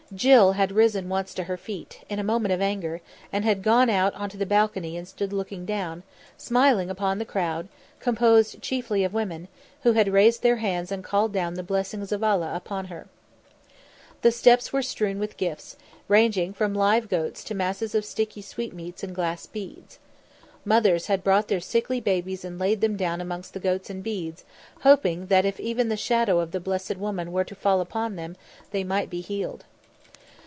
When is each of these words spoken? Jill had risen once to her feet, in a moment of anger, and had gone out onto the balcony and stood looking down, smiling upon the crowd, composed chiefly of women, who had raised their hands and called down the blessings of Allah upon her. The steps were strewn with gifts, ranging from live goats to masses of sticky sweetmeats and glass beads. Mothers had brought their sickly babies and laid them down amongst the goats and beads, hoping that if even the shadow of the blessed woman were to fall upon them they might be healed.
Jill 0.13 0.51
had 0.51 0.73
risen 0.73 1.07
once 1.07 1.33
to 1.35 1.45
her 1.45 1.55
feet, 1.55 2.01
in 2.09 2.19
a 2.19 2.23
moment 2.23 2.51
of 2.53 2.59
anger, 2.61 2.99
and 3.31 3.45
had 3.45 3.63
gone 3.63 3.89
out 3.89 4.13
onto 4.13 4.37
the 4.37 4.45
balcony 4.45 4.97
and 4.97 5.07
stood 5.07 5.31
looking 5.31 5.63
down, 5.65 6.03
smiling 6.37 6.89
upon 6.89 7.17
the 7.17 7.23
crowd, 7.23 7.69
composed 8.01 8.61
chiefly 8.61 9.05
of 9.05 9.13
women, 9.13 9.47
who 9.83 9.93
had 9.93 10.11
raised 10.11 10.41
their 10.43 10.57
hands 10.57 10.91
and 10.91 11.01
called 11.05 11.31
down 11.31 11.53
the 11.53 11.63
blessings 11.63 12.11
of 12.11 12.25
Allah 12.25 12.53
upon 12.53 12.87
her. 12.87 13.07
The 14.21 14.33
steps 14.33 14.73
were 14.73 14.81
strewn 14.81 15.17
with 15.17 15.37
gifts, 15.37 15.77
ranging 16.09 16.51
from 16.51 16.73
live 16.73 17.07
goats 17.07 17.41
to 17.45 17.55
masses 17.55 17.95
of 17.95 18.03
sticky 18.03 18.41
sweetmeats 18.41 19.03
and 19.05 19.15
glass 19.15 19.45
beads. 19.45 19.97
Mothers 20.65 21.05
had 21.07 21.23
brought 21.23 21.47
their 21.47 21.61
sickly 21.61 22.01
babies 22.01 22.43
and 22.43 22.59
laid 22.59 22.81
them 22.81 22.97
down 22.97 23.21
amongst 23.21 23.53
the 23.53 23.61
goats 23.61 23.89
and 23.89 24.03
beads, 24.03 24.43
hoping 24.81 25.27
that 25.27 25.45
if 25.45 25.57
even 25.57 25.87
the 25.87 25.95
shadow 25.95 26.41
of 26.41 26.51
the 26.51 26.59
blessed 26.59 26.97
woman 26.97 27.31
were 27.31 27.45
to 27.45 27.55
fall 27.55 27.79
upon 27.79 28.17
them 28.17 28.35
they 28.71 28.83
might 28.83 29.09
be 29.09 29.21
healed. 29.21 29.63